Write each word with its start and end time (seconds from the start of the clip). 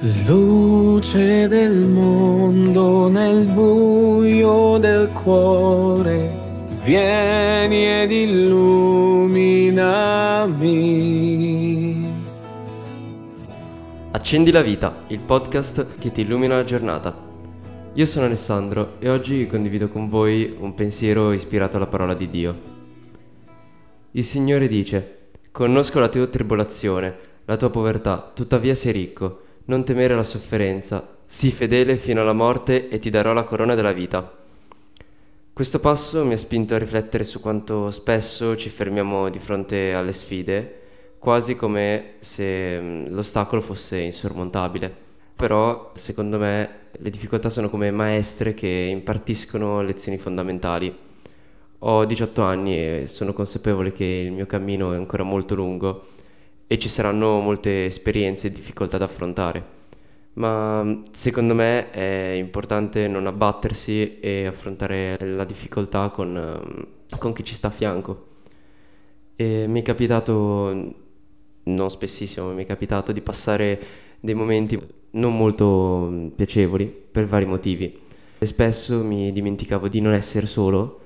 Luce 0.00 1.48
del 1.48 1.74
mondo 1.74 3.08
nel 3.08 3.46
buio 3.46 4.78
del 4.78 5.08
cuore, 5.08 6.30
vieni 6.84 7.84
ed 7.84 8.12
illuminami. 8.12 9.56
Accendi 14.12 14.52
la 14.52 14.62
vita, 14.62 15.02
il 15.08 15.18
podcast 15.18 15.98
che 15.98 16.12
ti 16.12 16.20
illumina 16.20 16.54
la 16.54 16.62
giornata. 16.62 17.12
Io 17.94 18.06
sono 18.06 18.26
Alessandro 18.26 19.00
e 19.00 19.08
oggi 19.08 19.48
condivido 19.48 19.88
con 19.88 20.08
voi 20.08 20.54
un 20.60 20.74
pensiero 20.74 21.32
ispirato 21.32 21.76
alla 21.76 21.88
parola 21.88 22.14
di 22.14 22.30
Dio. 22.30 22.56
Il 24.12 24.22
Signore 24.22 24.68
dice, 24.68 25.30
conosco 25.50 25.98
la 25.98 26.08
tua 26.08 26.28
tribolazione, 26.28 27.18
la 27.46 27.56
tua 27.56 27.70
povertà, 27.70 28.30
tuttavia 28.32 28.76
sei 28.76 28.92
ricco 28.92 29.46
non 29.68 29.84
temere 29.84 30.14
la 30.14 30.22
sofferenza, 30.22 31.16
sii 31.24 31.50
fedele 31.50 31.98
fino 31.98 32.22
alla 32.22 32.32
morte 32.32 32.88
e 32.88 32.98
ti 32.98 33.10
darò 33.10 33.34
la 33.34 33.44
corona 33.44 33.74
della 33.74 33.92
vita. 33.92 34.34
Questo 35.52 35.78
passo 35.78 36.24
mi 36.24 36.32
ha 36.32 36.38
spinto 36.38 36.74
a 36.74 36.78
riflettere 36.78 37.22
su 37.22 37.38
quanto 37.38 37.90
spesso 37.90 38.56
ci 38.56 38.70
fermiamo 38.70 39.28
di 39.28 39.38
fronte 39.38 39.92
alle 39.92 40.12
sfide, 40.12 40.80
quasi 41.18 41.54
come 41.54 42.14
se 42.18 42.80
mm, 42.80 43.06
l'ostacolo 43.08 43.60
fosse 43.60 43.98
insormontabile. 43.98 44.90
Però, 45.36 45.90
secondo 45.94 46.38
me, 46.38 46.70
le 46.92 47.10
difficoltà 47.10 47.50
sono 47.50 47.68
come 47.68 47.90
maestre 47.90 48.54
che 48.54 48.88
impartiscono 48.90 49.82
lezioni 49.82 50.16
fondamentali. 50.16 50.96
Ho 51.80 52.04
18 52.06 52.42
anni 52.42 52.74
e 52.78 53.04
sono 53.06 53.34
consapevole 53.34 53.92
che 53.92 54.22
il 54.24 54.32
mio 54.32 54.46
cammino 54.46 54.94
è 54.94 54.96
ancora 54.96 55.24
molto 55.24 55.54
lungo 55.54 56.16
e 56.70 56.78
ci 56.78 56.88
saranno 56.88 57.40
molte 57.40 57.86
esperienze 57.86 58.46
e 58.46 58.52
difficoltà 58.52 58.98
da 58.98 59.06
affrontare. 59.06 59.76
Ma 60.34 60.84
mm, 60.84 61.02
secondo 61.10 61.54
me 61.54 61.90
è 61.90 62.34
importante 62.36 63.08
non 63.08 63.26
abbattersi 63.26 64.20
e 64.20 64.46
affrontare 64.46 65.16
la 65.20 65.44
difficoltà 65.44 66.10
con, 66.10 66.30
mm, 66.30 67.18
con 67.18 67.32
chi 67.32 67.42
ci 67.42 67.54
sta 67.54 67.68
a 67.68 67.70
fianco. 67.70 68.26
E 69.34 69.66
mi 69.66 69.80
è 69.80 69.82
capitato, 69.82 70.94
non 71.64 71.90
spessissimo, 71.90 72.52
mi 72.52 72.64
è 72.64 72.66
capitato 72.66 73.12
di 73.12 73.20
passare 73.22 73.80
dei 74.20 74.34
momenti 74.34 74.78
non 75.12 75.36
molto 75.36 76.08
mm, 76.10 76.28
piacevoli 76.28 76.86
per 76.86 77.24
vari 77.26 77.46
motivi. 77.46 77.98
E 78.38 78.46
spesso 78.46 79.02
mi 79.02 79.32
dimenticavo 79.32 79.88
di 79.88 80.00
non 80.00 80.12
essere 80.12 80.46
solo, 80.46 81.00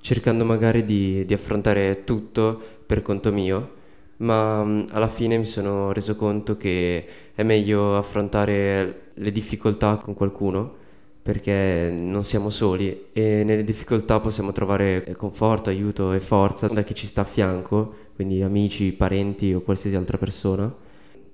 cercando 0.00 0.44
magari 0.44 0.84
di, 0.84 1.24
di 1.24 1.34
affrontare 1.34 2.04
tutto 2.04 2.60
per 2.86 3.02
conto 3.02 3.32
mio 3.32 3.76
ma 4.18 4.64
mm, 4.64 4.86
alla 4.90 5.08
fine 5.08 5.36
mi 5.38 5.44
sono 5.44 5.92
reso 5.92 6.14
conto 6.14 6.56
che 6.56 7.06
è 7.34 7.42
meglio 7.42 7.96
affrontare 7.96 9.10
le 9.14 9.32
difficoltà 9.32 9.96
con 9.96 10.14
qualcuno 10.14 10.86
perché 11.28 11.90
non 11.92 12.22
siamo 12.22 12.48
soli 12.48 13.08
e 13.12 13.42
nelle 13.44 13.62
difficoltà 13.62 14.18
possiamo 14.18 14.50
trovare 14.52 15.14
conforto, 15.14 15.68
aiuto 15.68 16.14
e 16.14 16.20
forza 16.20 16.68
da 16.68 16.82
chi 16.82 16.94
ci 16.94 17.06
sta 17.06 17.20
a 17.20 17.24
fianco, 17.24 17.94
quindi 18.14 18.40
amici, 18.40 18.92
parenti 18.92 19.52
o 19.52 19.60
qualsiasi 19.60 19.94
altra 19.94 20.16
persona. 20.16 20.74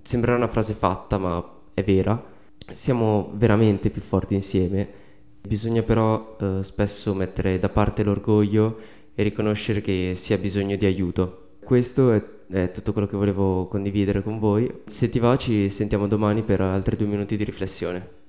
Sembrerà 0.03 0.37
una 0.37 0.49
frase 0.49 0.75
fatta, 0.75 1.17
ma 1.17 1.49
è 1.73 1.85
vera. 1.85 2.21
Siamo 2.73 3.31
veramente 3.35 3.91
più 3.91 4.01
forti 4.03 4.35
insieme. 4.35 4.89
Bisogna 5.41 5.85
però 5.85 6.37
eh, 6.41 6.65
spesso 6.65 7.15
mettere 7.15 7.61
da 7.61 7.69
parte 7.69 8.03
l'orgoglio 8.03 8.77
e 9.15 9.23
riconoscere 9.23 9.81
che 9.81 10.15
si 10.17 10.33
ha 10.33 10.39
bisogno 10.39 10.75
di 10.75 10.87
aiuto. 10.87 11.44
Questo 11.65 12.13
è, 12.13 12.23
è, 12.49 12.71
tutto 12.71 12.93
quello 12.93 13.07
che 13.07 13.17
volevo 13.17 13.67
condividere 13.67 14.23
con 14.23 14.39
voi. 14.39 14.83
Se 14.85 15.09
ti 15.09 15.19
va 15.19 15.37
ci 15.37 15.69
sentiamo 15.69 16.07
domani 16.07 16.43
per 16.43 16.61
altri 16.61 16.97
due 16.97 17.07
minuti 17.07 17.37
di 17.37 17.45
riflessione. 17.45 18.24